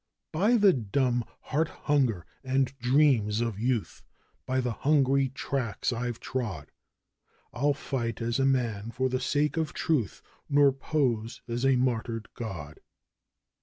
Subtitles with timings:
[0.31, 4.01] 'By the dumb heart hunger and dreams of youth,
[4.47, 6.71] by the hungry tracks I've trod
[7.53, 12.29] 'I'll fight as a man for the sake of truth, nor pose as a martyred
[12.33, 12.79] god.